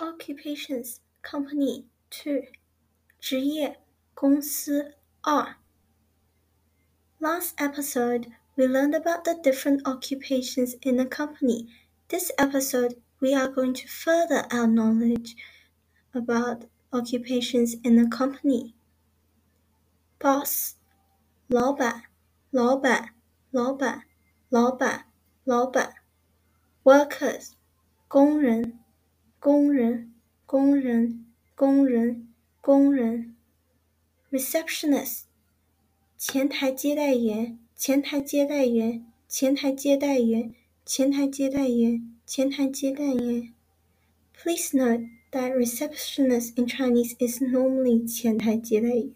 [0.00, 2.46] occupations company two
[3.18, 3.80] 职业
[4.14, 5.56] 公司二
[7.18, 11.66] Last episode, we learned about the different occupations in a company.
[12.08, 15.34] This episode, we are going to further our knowledge
[16.12, 18.74] about occupations in a company.
[20.18, 20.74] Boss,
[21.48, 22.04] 老板，
[22.50, 23.14] 老板，
[23.50, 24.02] 老板，
[24.50, 25.06] 老板，
[25.44, 25.94] 老板。
[26.84, 27.52] Workers,
[28.08, 28.78] 工人，
[29.41, 30.13] 工人，
[30.45, 32.27] 工人，工人，
[32.61, 33.35] 工人。
[34.29, 35.21] Receptionist,
[36.15, 40.53] 前台接待员，前台接待员，前台接待员，
[40.85, 43.51] 前台接待员，前台接待员。
[44.39, 49.11] Please note that receptionist in Chinese is normally 前台接待员。